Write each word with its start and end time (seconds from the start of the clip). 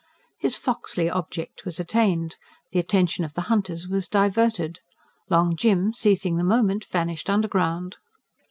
His 0.39 0.57
foxly 0.57 1.11
object 1.11 1.63
was 1.63 1.79
attained. 1.79 2.35
The 2.71 2.79
attention 2.79 3.23
of 3.23 3.33
the 3.35 3.41
hunters 3.53 3.87
was 3.87 4.07
diverted. 4.07 4.79
Long 5.29 5.55
Jim, 5.55 5.93
seizing 5.93 6.37
the 6.37 6.43
moment, 6.43 6.85
vanished 6.85 7.29
underground. 7.29 7.97